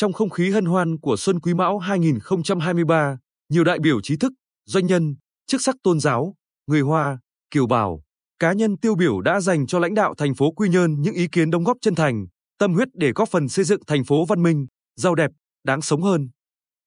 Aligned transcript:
Trong 0.00 0.12
không 0.12 0.30
khí 0.30 0.50
hân 0.50 0.64
hoan 0.64 0.98
của 0.98 1.16
Xuân 1.16 1.40
Quý 1.40 1.54
Mão 1.54 1.78
2023, 1.78 3.18
nhiều 3.48 3.64
đại 3.64 3.78
biểu 3.78 4.00
trí 4.00 4.16
thức, 4.16 4.32
doanh 4.66 4.86
nhân, 4.86 5.14
chức 5.46 5.62
sắc 5.62 5.76
tôn 5.82 6.00
giáo, 6.00 6.34
người 6.66 6.80
Hoa, 6.80 7.18
kiều 7.50 7.66
bào, 7.66 8.02
cá 8.38 8.52
nhân 8.52 8.76
tiêu 8.76 8.94
biểu 8.94 9.20
đã 9.20 9.40
dành 9.40 9.66
cho 9.66 9.78
lãnh 9.78 9.94
đạo 9.94 10.14
thành 10.18 10.34
phố 10.34 10.52
Quy 10.52 10.68
Nhơn 10.68 11.00
những 11.00 11.14
ý 11.14 11.26
kiến 11.32 11.50
đóng 11.50 11.64
góp 11.64 11.76
chân 11.80 11.94
thành, 11.94 12.26
tâm 12.58 12.74
huyết 12.74 12.88
để 12.94 13.12
góp 13.14 13.28
phần 13.28 13.48
xây 13.48 13.64
dựng 13.64 13.80
thành 13.86 14.04
phố 14.04 14.24
văn 14.24 14.42
minh, 14.42 14.66
giàu 14.96 15.14
đẹp, 15.14 15.30
đáng 15.64 15.82
sống 15.82 16.02
hơn. 16.02 16.28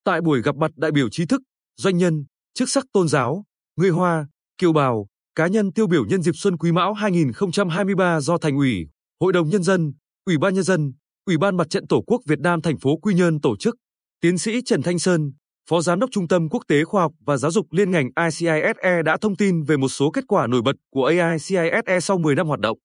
Tại 0.03 0.21
buổi 0.21 0.41
gặp 0.41 0.55
mặt 0.55 0.71
đại 0.75 0.91
biểu 0.91 1.09
trí 1.09 1.25
thức, 1.25 1.41
doanh 1.77 1.97
nhân, 1.97 2.25
chức 2.53 2.69
sắc 2.69 2.85
tôn 2.93 3.07
giáo, 3.07 3.43
người 3.75 3.89
Hoa, 3.89 4.27
kiều 4.57 4.73
bào, 4.73 5.07
cá 5.35 5.47
nhân 5.47 5.73
tiêu 5.73 5.87
biểu 5.87 6.05
nhân 6.05 6.21
dịp 6.21 6.35
Xuân 6.35 6.57
Quý 6.57 6.71
Mão 6.71 6.93
2023 6.93 8.19
do 8.19 8.37
Thành 8.37 8.57
ủy, 8.57 8.87
Hội 9.21 9.33
đồng 9.33 9.49
Nhân 9.49 9.63
dân, 9.63 9.93
Ủy 10.25 10.37
ban 10.37 10.53
Nhân 10.53 10.63
dân, 10.63 10.93
Ủy 11.25 11.37
ban 11.37 11.57
Mặt 11.57 11.69
trận 11.69 11.87
Tổ 11.87 12.03
quốc 12.07 12.21
Việt 12.25 12.39
Nam 12.39 12.61
thành 12.61 12.77
phố 12.77 12.97
Quy 12.97 13.13
Nhơn 13.13 13.41
tổ 13.41 13.57
chức, 13.57 13.75
tiến 14.21 14.37
sĩ 14.37 14.61
Trần 14.65 14.81
Thanh 14.81 14.99
Sơn, 14.99 15.31
Phó 15.69 15.81
Giám 15.81 15.99
đốc 15.99 16.09
Trung 16.11 16.27
tâm 16.27 16.49
Quốc 16.49 16.63
tế 16.67 16.83
Khoa 16.83 17.01
học 17.01 17.11
và 17.25 17.37
Giáo 17.37 17.51
dục 17.51 17.67
liên 17.71 17.91
ngành 17.91 18.09
ICISE 18.25 19.01
đã 19.05 19.17
thông 19.21 19.35
tin 19.35 19.63
về 19.63 19.77
một 19.77 19.87
số 19.87 20.11
kết 20.11 20.23
quả 20.27 20.47
nổi 20.47 20.61
bật 20.61 20.75
của 20.91 21.05
AICISE 21.05 21.99
sau 22.01 22.17
10 22.17 22.35
năm 22.35 22.47
hoạt 22.47 22.59
động. 22.59 22.77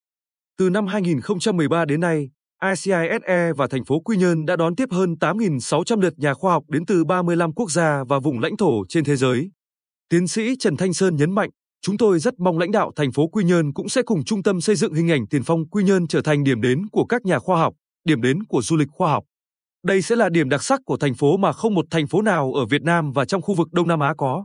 Từ 0.59 0.71
năm 0.71 0.87
2013 0.87 1.85
đến 1.85 2.01
nay, 2.01 2.31
ICISE 2.65 3.53
và 3.57 3.67
thành 3.67 3.85
phố 3.85 4.01
Quy 4.01 4.17
Nhơn 4.17 4.47
đã 4.47 4.57
đón 4.57 4.77
tiếp 4.77 4.89
hơn 4.91 5.15
8.600 5.21 6.01
lượt 6.01 6.15
nhà 6.17 6.35
khoa 6.35 6.53
học 6.53 6.65
đến 6.69 6.87
từ 6.87 7.05
35 7.05 7.53
quốc 7.53 7.71
gia 7.71 8.05
và 8.09 8.19
vùng 8.19 8.41
lãnh 8.41 8.57
thổ 8.57 8.87
trên 8.89 9.05
thế 9.05 9.17
giới. 9.17 9.51
Tiến 10.09 10.29
sĩ 10.29 10.57
Trần 10.59 10.77
Thanh 10.77 10.95
Sơn 10.95 11.17
nhấn 11.17 11.31
mạnh, 11.35 11.51
chúng 11.83 11.99
tôi 11.99 12.19
rất 12.19 12.35
mong 12.39 12.59
lãnh 12.59 12.71
đạo 12.71 12.93
thành 12.97 13.13
phố 13.13 13.29
Quy 13.29 13.45
Nhơn 13.45 13.73
cũng 13.73 13.89
sẽ 13.89 14.03
cùng 14.03 14.25
trung 14.25 14.43
tâm 14.43 14.61
xây 14.61 14.77
dựng 14.77 14.95
hình 14.95 15.11
ảnh 15.11 15.27
tiền 15.27 15.43
phong 15.43 15.69
Quy 15.69 15.85
Nhơn 15.85 16.07
trở 16.07 16.23
thành 16.23 16.45
điểm 16.45 16.61
đến 16.61 16.87
của 16.93 17.05
các 17.05 17.25
nhà 17.25 17.39
khoa 17.39 17.59
học, 17.61 17.75
điểm 18.09 18.23
đến 18.23 18.45
của 18.45 18.63
du 18.63 18.77
lịch 18.77 18.89
khoa 18.91 19.11
học. 19.11 19.25
Đây 19.87 20.03
sẽ 20.03 20.17
là 20.17 20.29
điểm 20.29 20.49
đặc 20.49 20.63
sắc 20.63 20.81
của 20.85 20.97
thành 20.97 21.15
phố 21.15 21.37
mà 21.37 21.53
không 21.53 21.75
một 21.75 21.87
thành 21.91 22.07
phố 22.07 22.23
nào 22.23 22.53
ở 22.53 22.67
Việt 22.67 22.83
Nam 22.83 23.13
và 23.13 23.25
trong 23.25 23.43
khu 23.43 23.55
vực 23.55 23.69
Đông 23.73 23.89
Nam 23.89 24.01
Á 24.01 24.15
có. 24.19 24.45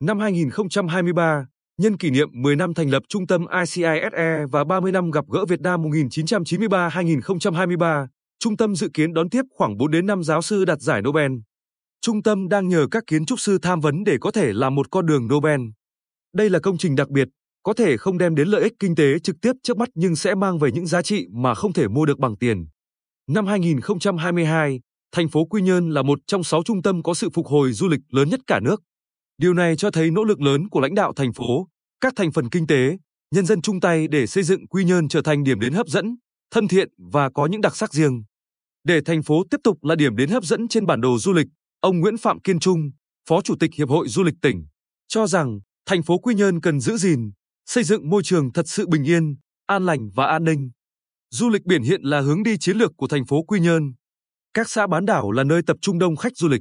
Năm 0.00 0.18
2023, 0.18 1.46
nhân 1.78 1.96
kỷ 1.96 2.10
niệm 2.10 2.28
10 2.32 2.56
năm 2.56 2.74
thành 2.74 2.90
lập 2.90 3.02
Trung 3.08 3.26
tâm 3.26 3.46
ICISE 3.60 4.46
và 4.52 4.64
30 4.64 4.92
năm 4.92 5.10
gặp 5.10 5.24
gỡ 5.32 5.44
Việt 5.44 5.60
Nam 5.60 5.82
1993-2023, 5.82 8.06
Trung 8.38 8.56
tâm 8.56 8.74
dự 8.74 8.88
kiến 8.94 9.14
đón 9.14 9.30
tiếp 9.30 9.42
khoảng 9.56 9.76
4 9.76 9.90
đến 9.90 10.06
5 10.06 10.22
giáo 10.22 10.42
sư 10.42 10.64
đạt 10.64 10.80
giải 10.80 11.02
Nobel. 11.02 11.32
Trung 12.00 12.22
tâm 12.22 12.48
đang 12.48 12.68
nhờ 12.68 12.86
các 12.90 13.04
kiến 13.06 13.26
trúc 13.26 13.40
sư 13.40 13.58
tham 13.62 13.80
vấn 13.80 14.04
để 14.04 14.16
có 14.20 14.30
thể 14.30 14.52
làm 14.52 14.74
một 14.74 14.90
con 14.90 15.06
đường 15.06 15.28
Nobel. 15.28 15.60
Đây 16.34 16.50
là 16.50 16.58
công 16.58 16.78
trình 16.78 16.96
đặc 16.96 17.10
biệt, 17.10 17.28
có 17.62 17.72
thể 17.72 17.96
không 17.96 18.18
đem 18.18 18.34
đến 18.34 18.48
lợi 18.48 18.62
ích 18.62 18.72
kinh 18.78 18.94
tế 18.94 19.18
trực 19.18 19.36
tiếp 19.42 19.52
trước 19.62 19.76
mắt 19.76 19.88
nhưng 19.94 20.16
sẽ 20.16 20.34
mang 20.34 20.58
về 20.58 20.72
những 20.72 20.86
giá 20.86 21.02
trị 21.02 21.26
mà 21.32 21.54
không 21.54 21.72
thể 21.72 21.88
mua 21.88 22.06
được 22.06 22.18
bằng 22.18 22.36
tiền. 22.36 22.66
Năm 23.34 23.46
2022, 23.46 24.80
thành 25.12 25.28
phố 25.28 25.44
Quy 25.44 25.62
Nhơn 25.62 25.90
là 25.90 26.02
một 26.02 26.18
trong 26.26 26.44
6 26.44 26.62
trung 26.62 26.82
tâm 26.82 27.02
có 27.02 27.14
sự 27.14 27.28
phục 27.34 27.46
hồi 27.46 27.72
du 27.72 27.88
lịch 27.88 28.00
lớn 28.08 28.28
nhất 28.28 28.40
cả 28.46 28.60
nước. 28.60 28.82
Điều 29.38 29.54
này 29.54 29.76
cho 29.76 29.90
thấy 29.90 30.10
nỗ 30.10 30.24
lực 30.24 30.40
lớn 30.40 30.68
của 30.68 30.80
lãnh 30.80 30.94
đạo 30.94 31.12
thành 31.16 31.32
phố, 31.32 31.68
các 32.00 32.12
thành 32.16 32.32
phần 32.32 32.48
kinh 32.50 32.66
tế, 32.66 32.96
nhân 33.34 33.46
dân 33.46 33.62
chung 33.62 33.80
tay 33.80 34.08
để 34.08 34.26
xây 34.26 34.42
dựng 34.44 34.66
Quy 34.66 34.84
Nhơn 34.84 35.08
trở 35.08 35.22
thành 35.22 35.44
điểm 35.44 35.60
đến 35.60 35.72
hấp 35.72 35.86
dẫn, 35.86 36.16
thân 36.50 36.68
thiện 36.68 36.88
và 37.12 37.30
có 37.30 37.46
những 37.46 37.60
đặc 37.60 37.76
sắc 37.76 37.92
riêng. 37.92 38.22
Để 38.84 39.00
thành 39.04 39.22
phố 39.22 39.42
tiếp 39.50 39.56
tục 39.64 39.84
là 39.84 39.94
điểm 39.94 40.16
đến 40.16 40.30
hấp 40.30 40.44
dẫn 40.44 40.68
trên 40.68 40.86
bản 40.86 41.00
đồ 41.00 41.18
du 41.18 41.32
lịch, 41.32 41.48
ông 41.80 42.00
Nguyễn 42.00 42.16
Phạm 42.16 42.40
Kiên 42.40 42.60
Trung, 42.60 42.90
Phó 43.28 43.40
Chủ 43.40 43.54
tịch 43.60 43.70
Hiệp 43.74 43.88
hội 43.88 44.08
Du 44.08 44.22
lịch 44.22 44.36
tỉnh, 44.42 44.66
cho 45.08 45.26
rằng 45.26 45.60
thành 45.86 46.02
phố 46.02 46.18
Quy 46.18 46.34
Nhơn 46.34 46.60
cần 46.60 46.80
giữ 46.80 46.96
gìn, 46.96 47.30
xây 47.66 47.84
dựng 47.84 48.10
môi 48.10 48.22
trường 48.22 48.52
thật 48.52 48.68
sự 48.68 48.86
bình 48.86 49.04
yên, 49.04 49.36
an 49.66 49.86
lành 49.86 50.10
và 50.14 50.26
an 50.26 50.44
ninh. 50.44 50.70
Du 51.32 51.48
lịch 51.48 51.64
biển 51.64 51.82
hiện 51.82 52.02
là 52.02 52.20
hướng 52.20 52.42
đi 52.42 52.58
chiến 52.58 52.76
lược 52.76 52.92
của 52.96 53.06
thành 53.06 53.26
phố 53.26 53.42
Quy 53.42 53.60
Nhơn. 53.60 53.92
Các 54.54 54.70
xã 54.70 54.86
bán 54.86 55.06
đảo 55.06 55.30
là 55.30 55.44
nơi 55.44 55.62
tập 55.66 55.76
trung 55.80 55.98
đông 55.98 56.16
khách 56.16 56.36
du 56.36 56.48
lịch. 56.48 56.60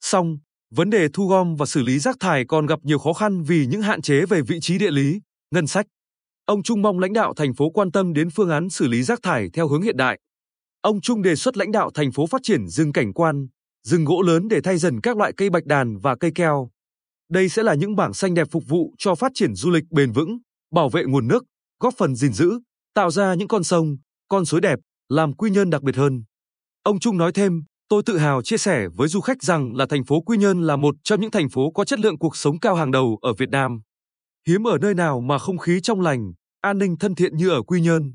Song, 0.00 0.36
vấn 0.70 0.90
đề 0.90 1.08
thu 1.12 1.28
gom 1.28 1.56
và 1.56 1.66
xử 1.66 1.82
lý 1.82 1.98
rác 1.98 2.16
thải 2.20 2.44
còn 2.48 2.66
gặp 2.66 2.78
nhiều 2.82 2.98
khó 2.98 3.12
khăn 3.12 3.42
vì 3.42 3.66
những 3.66 3.82
hạn 3.82 4.02
chế 4.02 4.26
về 4.26 4.42
vị 4.42 4.58
trí 4.60 4.78
địa 4.78 4.90
lý, 4.90 5.20
ngân 5.50 5.66
sách. 5.66 5.86
Ông 6.44 6.62
Trung 6.62 6.82
mong 6.82 6.98
lãnh 6.98 7.12
đạo 7.12 7.34
thành 7.34 7.54
phố 7.54 7.70
quan 7.70 7.92
tâm 7.92 8.12
đến 8.12 8.30
phương 8.30 8.50
án 8.50 8.70
xử 8.70 8.88
lý 8.88 9.02
rác 9.02 9.22
thải 9.22 9.48
theo 9.52 9.68
hướng 9.68 9.82
hiện 9.82 9.96
đại. 9.96 10.18
Ông 10.80 11.00
Trung 11.00 11.22
đề 11.22 11.36
xuất 11.36 11.56
lãnh 11.56 11.72
đạo 11.72 11.90
thành 11.94 12.12
phố 12.12 12.26
phát 12.26 12.40
triển 12.44 12.68
rừng 12.68 12.92
cảnh 12.92 13.12
quan, 13.12 13.46
rừng 13.82 14.04
gỗ 14.04 14.22
lớn 14.22 14.48
để 14.48 14.60
thay 14.60 14.78
dần 14.78 15.00
các 15.00 15.16
loại 15.16 15.32
cây 15.36 15.50
bạch 15.50 15.64
đàn 15.64 15.98
và 15.98 16.16
cây 16.16 16.30
keo. 16.34 16.70
Đây 17.30 17.48
sẽ 17.48 17.62
là 17.62 17.74
những 17.74 17.96
bảng 17.96 18.14
xanh 18.14 18.34
đẹp 18.34 18.48
phục 18.50 18.62
vụ 18.68 18.94
cho 18.98 19.14
phát 19.14 19.32
triển 19.34 19.54
du 19.54 19.70
lịch 19.70 19.84
bền 19.90 20.12
vững, 20.12 20.38
bảo 20.72 20.88
vệ 20.88 21.04
nguồn 21.04 21.28
nước, 21.28 21.44
góp 21.80 21.94
phần 21.96 22.14
gìn 22.14 22.32
giữ, 22.32 22.58
tạo 22.96 23.10
ra 23.10 23.34
những 23.34 23.48
con 23.48 23.64
sông, 23.64 23.96
con 24.28 24.44
suối 24.44 24.60
đẹp, 24.60 24.78
làm 25.08 25.32
Quy 25.32 25.50
Nhơn 25.50 25.70
đặc 25.70 25.82
biệt 25.82 25.96
hơn. 25.96 26.24
Ông 26.82 27.00
Trung 27.00 27.16
nói 27.16 27.32
thêm, 27.32 27.62
tôi 27.88 28.02
tự 28.06 28.18
hào 28.18 28.42
chia 28.42 28.56
sẻ 28.56 28.86
với 28.96 29.08
du 29.08 29.20
khách 29.20 29.42
rằng 29.42 29.76
là 29.76 29.86
thành 29.86 30.04
phố 30.04 30.20
Quy 30.20 30.38
Nhơn 30.38 30.62
là 30.62 30.76
một 30.76 30.94
trong 31.04 31.20
những 31.20 31.30
thành 31.30 31.48
phố 31.48 31.70
có 31.70 31.84
chất 31.84 32.00
lượng 32.00 32.18
cuộc 32.18 32.36
sống 32.36 32.58
cao 32.58 32.74
hàng 32.74 32.90
đầu 32.90 33.18
ở 33.22 33.32
Việt 33.38 33.48
Nam. 33.50 33.80
Hiếm 34.48 34.66
ở 34.66 34.78
nơi 34.78 34.94
nào 34.94 35.20
mà 35.20 35.38
không 35.38 35.58
khí 35.58 35.80
trong 35.82 36.00
lành, 36.00 36.32
an 36.60 36.78
ninh 36.78 36.96
thân 36.96 37.14
thiện 37.14 37.36
như 37.36 37.50
ở 37.50 37.62
Quy 37.62 37.80
Nhơn. 37.80 38.14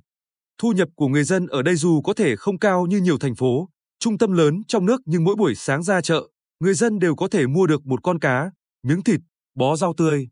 Thu 0.58 0.72
nhập 0.72 0.88
của 0.96 1.08
người 1.08 1.24
dân 1.24 1.47
ở 1.47 1.62
đây 1.62 1.75
dù 1.75 2.02
có 2.02 2.14
thể 2.14 2.36
không 2.36 2.59
cao 2.59 2.86
như 2.86 2.97
nhiều 2.97 3.18
thành 3.18 3.36
phố, 3.36 3.70
trung 4.00 4.18
tâm 4.18 4.31
lớn 4.31 4.62
trong 4.68 4.86
nước 4.86 5.02
nhưng 5.06 5.24
mỗi 5.24 5.36
buổi 5.36 5.56
sáng 5.56 5.84
ra 5.84 6.02
chợ, 6.02 6.28
người 6.59 6.74
dân 6.74 7.00
đều 7.00 7.16
có 7.16 7.28
thể 7.28 7.47
mua 7.47 7.68
được 7.68 7.86
một 7.86 8.03
con 8.03 8.20
cá, 8.20 8.52
miếng 8.84 9.03
thịt, 9.03 9.20
bó 9.56 9.75
rau 9.75 9.94
tươi. 9.97 10.30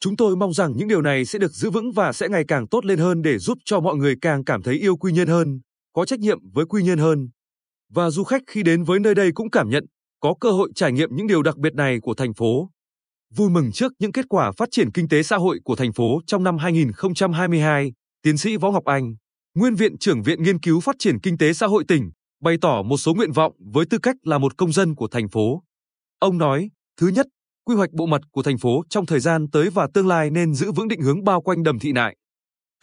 Chúng 0.00 0.16
tôi 0.16 0.36
mong 0.36 0.52
rằng 0.52 0.72
những 0.76 0.88
điều 0.88 1.02
này 1.02 1.24
sẽ 1.24 1.38
được 1.38 1.52
giữ 1.52 1.70
vững 1.70 1.92
và 1.92 2.12
sẽ 2.12 2.28
ngày 2.28 2.44
càng 2.48 2.68
tốt 2.68 2.84
lên 2.84 2.98
hơn 2.98 3.22
để 3.22 3.38
giúp 3.38 3.58
cho 3.64 3.80
mọi 3.80 3.96
người 3.96 4.14
càng 4.20 4.44
cảm 4.44 4.62
thấy 4.62 4.74
yêu 4.74 4.96
Quy 4.96 5.12
Nhơn 5.12 5.28
hơn, 5.28 5.60
có 5.92 6.04
trách 6.04 6.20
nhiệm 6.20 6.38
với 6.52 6.66
Quy 6.66 6.82
Nhơn 6.82 6.98
hơn. 6.98 7.28
Và 7.92 8.10
du 8.10 8.24
khách 8.24 8.42
khi 8.46 8.62
đến 8.62 8.84
với 8.84 9.00
nơi 9.00 9.14
đây 9.14 9.32
cũng 9.34 9.50
cảm 9.50 9.68
nhận, 9.68 9.86
có 10.20 10.34
cơ 10.40 10.50
hội 10.50 10.70
trải 10.74 10.92
nghiệm 10.92 11.08
những 11.12 11.26
điều 11.26 11.42
đặc 11.42 11.56
biệt 11.56 11.74
này 11.74 11.98
của 12.02 12.14
thành 12.14 12.34
phố. 12.34 12.70
Vui 13.34 13.50
mừng 13.50 13.72
trước 13.72 13.92
những 13.98 14.12
kết 14.12 14.24
quả 14.28 14.52
phát 14.52 14.68
triển 14.70 14.92
kinh 14.92 15.08
tế 15.08 15.22
xã 15.22 15.36
hội 15.36 15.58
của 15.64 15.76
thành 15.76 15.92
phố 15.92 16.20
trong 16.26 16.44
năm 16.44 16.58
2022, 16.58 17.92
tiến 18.22 18.36
sĩ 18.36 18.56
Võ 18.56 18.70
Ngọc 18.70 18.84
Anh, 18.84 19.14
nguyên 19.54 19.74
viện 19.74 19.98
trưởng 19.98 20.22
Viện 20.22 20.42
Nghiên 20.42 20.60
cứu 20.60 20.80
Phát 20.80 20.96
triển 20.98 21.20
Kinh 21.20 21.38
tế 21.38 21.52
Xã 21.52 21.66
hội 21.66 21.84
tỉnh, 21.88 22.10
bày 22.42 22.56
tỏ 22.60 22.82
một 22.82 22.96
số 22.96 23.14
nguyện 23.14 23.32
vọng 23.32 23.52
với 23.72 23.86
tư 23.86 23.98
cách 23.98 24.16
là 24.22 24.38
một 24.38 24.56
công 24.56 24.72
dân 24.72 24.94
của 24.94 25.08
thành 25.08 25.28
phố. 25.28 25.62
Ông 26.18 26.38
nói, 26.38 26.70
thứ 27.00 27.08
nhất, 27.08 27.26
quy 27.64 27.74
hoạch 27.74 27.92
bộ 27.92 28.06
mặt 28.06 28.20
của 28.30 28.42
thành 28.42 28.58
phố 28.58 28.82
trong 28.88 29.06
thời 29.06 29.20
gian 29.20 29.50
tới 29.50 29.70
và 29.70 29.88
tương 29.94 30.06
lai 30.06 30.30
nên 30.30 30.54
giữ 30.54 30.72
vững 30.72 30.88
định 30.88 31.00
hướng 31.00 31.24
bao 31.24 31.42
quanh 31.42 31.62
đầm 31.62 31.78
thị 31.78 31.92
nại. 31.92 32.16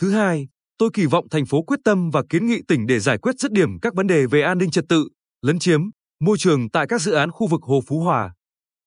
Thứ 0.02 0.12
hai, 0.12 0.48
tôi 0.78 0.90
kỳ 0.94 1.06
vọng 1.06 1.30
thành 1.30 1.46
phố 1.46 1.62
quyết 1.62 1.80
tâm 1.84 2.10
và 2.10 2.24
kiến 2.30 2.46
nghị 2.46 2.62
tỉnh 2.68 2.88
để 2.88 3.00
giải 3.00 3.18
quyết 3.18 3.40
dứt 3.40 3.52
điểm 3.52 3.80
các 3.80 3.96
vấn 3.96 4.08
đề 4.08 4.26
về 4.26 4.42
an 4.42 4.58
ninh 4.58 4.72
trật 4.72 4.86
tự, 4.90 5.10
lấn 5.42 5.60
chiếm, 5.60 5.82
môi 6.20 6.38
trường 6.38 6.70
tại 6.70 6.88
các 6.88 7.02
dự 7.02 7.12
án 7.12 7.32
khu 7.32 7.48
vực 7.48 7.62
Hồ 7.64 7.82
Phú 7.88 8.00
Hòa. 8.00 8.34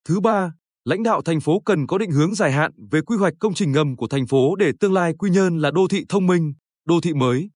Thứ 0.08 0.20
ba, 0.20 0.52
lãnh 0.84 1.02
đạo 1.02 1.22
thành 1.22 1.40
phố 1.40 1.60
cần 1.64 1.86
có 1.86 1.98
định 1.98 2.10
hướng 2.10 2.34
dài 2.34 2.52
hạn 2.52 2.72
về 2.90 3.00
quy 3.00 3.16
hoạch 3.16 3.34
công 3.40 3.54
trình 3.54 3.72
ngầm 3.72 3.96
của 3.96 4.08
thành 4.08 4.26
phố 4.26 4.56
để 4.56 4.72
tương 4.80 4.92
lai 4.92 5.14
Quy 5.18 5.30
Nhơn 5.30 5.58
là 5.58 5.70
đô 5.70 5.88
thị 5.88 6.04
thông 6.08 6.26
minh, 6.26 6.54
đô 6.86 7.00
thị 7.00 7.14
mới. 7.14 7.50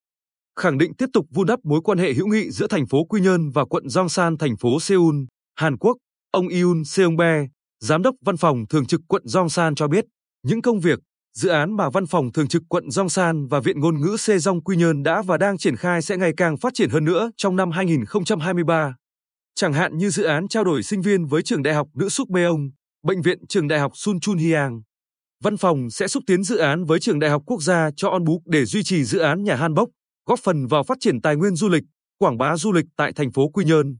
Khẳng 0.60 0.78
định 0.78 0.94
tiếp 0.94 1.06
tục 1.12 1.26
vun 1.30 1.46
đắp 1.46 1.58
mối 1.64 1.80
quan 1.84 1.98
hệ 1.98 2.12
hữu 2.12 2.26
nghị 2.26 2.50
giữa 2.50 2.66
thành 2.66 2.86
phố 2.86 3.04
Quy 3.04 3.20
Nhơn 3.20 3.50
và 3.50 3.64
quận 3.64 3.84
Gyeongsan 3.88 4.38
thành 4.38 4.56
phố 4.56 4.80
Seoul, 4.80 5.16
Hàn 5.54 5.78
Quốc, 5.78 5.96
ông 6.30 6.48
Yoon 6.48 6.82
Seong-bae, 6.82 7.46
Giám 7.80 8.02
đốc 8.02 8.14
Văn 8.24 8.36
phòng 8.36 8.64
Thường 8.70 8.86
trực 8.86 9.00
quận 9.08 9.22
San 9.50 9.74
cho 9.74 9.88
biết, 9.88 10.04
những 10.42 10.62
công 10.62 10.80
việc, 10.80 10.98
dự 11.34 11.48
án 11.48 11.76
mà 11.76 11.90
Văn 11.90 12.06
phòng 12.06 12.32
Thường 12.32 12.48
trực 12.48 12.62
quận 12.68 12.84
San 13.08 13.46
và 13.46 13.60
Viện 13.60 13.80
Ngôn 13.80 14.00
ngữ 14.00 14.16
Sejong 14.18 14.60
Quy 14.60 14.76
Nhơn 14.76 15.02
đã 15.02 15.22
và 15.22 15.36
đang 15.36 15.58
triển 15.58 15.76
khai 15.76 16.02
sẽ 16.02 16.16
ngày 16.16 16.32
càng 16.36 16.56
phát 16.56 16.74
triển 16.74 16.90
hơn 16.90 17.04
nữa 17.04 17.30
trong 17.36 17.56
năm 17.56 17.70
2023. 17.70 18.94
Chẳng 19.54 19.72
hạn 19.72 19.98
như 19.98 20.10
dự 20.10 20.22
án 20.22 20.48
trao 20.48 20.64
đổi 20.64 20.82
sinh 20.82 21.02
viên 21.02 21.26
với 21.26 21.42
trường 21.42 21.62
đại 21.62 21.74
học 21.74 21.88
Nữ 21.94 22.08
Súc 22.08 22.28
Beong, 22.28 22.70
Bệnh 23.02 23.22
viện 23.22 23.38
Trường 23.48 23.68
đại 23.68 23.78
học 23.78 23.92
Sun 23.94 24.20
Chun 24.20 24.38
Hyang. 24.38 24.82
Văn 25.42 25.56
phòng 25.56 25.90
sẽ 25.90 26.08
xúc 26.08 26.22
tiến 26.26 26.44
dự 26.44 26.56
án 26.56 26.84
với 26.84 27.00
Trường 27.00 27.18
Đại 27.18 27.30
học 27.30 27.42
Quốc 27.46 27.62
gia 27.62 27.90
cho 27.96 28.08
On 28.08 28.24
để 28.46 28.64
duy 28.64 28.82
trì 28.82 29.04
dự 29.04 29.18
án 29.18 29.44
nhà 29.44 29.56
Hanbok, 29.56 29.88
góp 30.26 30.40
phần 30.40 30.66
vào 30.66 30.82
phát 30.82 30.98
triển 31.00 31.20
tài 31.20 31.36
nguyên 31.36 31.56
du 31.56 31.68
lịch, 31.68 31.84
quảng 32.18 32.38
bá 32.38 32.56
du 32.56 32.72
lịch 32.72 32.84
tại 32.96 33.12
thành 33.12 33.32
phố 33.32 33.48
Quy 33.48 33.64
Nhơn. 33.64 33.96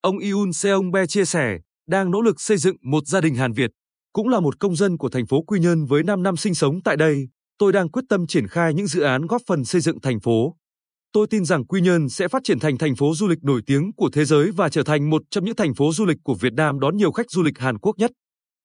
Ông 0.00 0.18
Yoon 0.18 0.52
Seong 0.52 0.90
Be 0.90 1.06
chia 1.06 1.24
sẻ, 1.24 1.58
đang 1.86 2.10
nỗ 2.10 2.20
lực 2.20 2.40
xây 2.40 2.56
dựng 2.56 2.76
một 2.82 3.06
gia 3.06 3.20
đình 3.20 3.34
Hàn 3.34 3.52
Việt, 3.52 3.70
cũng 4.12 4.28
là 4.28 4.40
một 4.40 4.60
công 4.60 4.76
dân 4.76 4.98
của 4.98 5.08
thành 5.08 5.26
phố 5.26 5.42
Quy 5.42 5.60
Nhơn 5.60 5.84
với 5.84 6.02
5 6.02 6.22
năm 6.22 6.36
sinh 6.36 6.54
sống 6.54 6.82
tại 6.82 6.96
đây, 6.96 7.28
tôi 7.58 7.72
đang 7.72 7.90
quyết 7.90 8.02
tâm 8.08 8.26
triển 8.26 8.48
khai 8.48 8.74
những 8.74 8.86
dự 8.86 9.00
án 9.00 9.26
góp 9.26 9.42
phần 9.46 9.64
xây 9.64 9.80
dựng 9.80 10.00
thành 10.00 10.20
phố. 10.20 10.56
Tôi 11.12 11.26
tin 11.30 11.44
rằng 11.44 11.66
Quy 11.66 11.80
Nhơn 11.80 12.08
sẽ 12.08 12.28
phát 12.28 12.42
triển 12.44 12.58
thành 12.58 12.78
thành 12.78 12.96
phố 12.96 13.14
du 13.14 13.28
lịch 13.28 13.44
nổi 13.44 13.62
tiếng 13.66 13.92
của 13.92 14.10
thế 14.12 14.24
giới 14.24 14.50
và 14.50 14.68
trở 14.68 14.82
thành 14.82 15.10
một 15.10 15.22
trong 15.30 15.44
những 15.44 15.56
thành 15.56 15.74
phố 15.74 15.92
du 15.92 16.04
lịch 16.04 16.18
của 16.24 16.34
Việt 16.34 16.52
Nam 16.52 16.80
đón 16.80 16.96
nhiều 16.96 17.12
khách 17.12 17.30
du 17.30 17.42
lịch 17.42 17.58
Hàn 17.58 17.78
Quốc 17.78 17.98
nhất. 17.98 18.10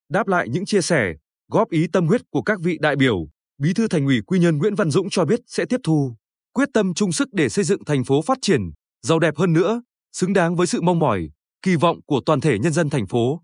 Đáp 0.10 0.28
lại 0.28 0.50
những 0.50 0.66
chia 0.66 0.82
sẻ, 0.82 1.14
góp 1.52 1.70
ý 1.70 1.88
tâm 1.94 2.08
huyết 2.08 2.22
của 2.32 2.42
các 2.42 2.60
vị 2.62 2.78
đại 2.82 2.96
biểu, 2.96 3.28
Bí 3.62 3.74
thư 3.74 3.88
Thành 3.88 4.06
ủy 4.06 4.22
Quy 4.22 4.40
Nhơn 4.40 4.58
Nguyễn 4.58 4.76
Văn 4.76 4.92
Dũng 4.92 5.10
cho 5.10 5.26
biết 5.26 5.40
sẽ 5.48 5.66
tiếp 5.66 5.80
thu, 5.84 6.16
quyết 6.54 6.70
tâm 6.74 6.94
chung 6.94 7.12
sức 7.12 7.34
để 7.34 7.50
xây 7.50 7.66
dựng 7.66 7.86
thành 7.86 8.04
phố 8.04 8.22
phát 8.22 8.38
triển, 8.42 8.62
giàu 9.06 9.20
đẹp 9.20 9.38
hơn 9.38 9.54
nữa, 9.54 9.82
xứng 10.14 10.34
đáng 10.34 10.56
với 10.56 10.68
sự 10.68 10.82
mong 10.82 11.00
mỏi, 11.00 11.30
kỳ 11.62 11.76
vọng 11.76 12.02
của 12.06 12.22
toàn 12.26 12.42
thể 12.42 12.60
nhân 12.60 12.74
dân 12.74 12.90
thành 12.90 13.08
phố. 13.08 13.42